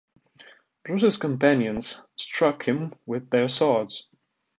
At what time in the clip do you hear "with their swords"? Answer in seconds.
3.05-4.09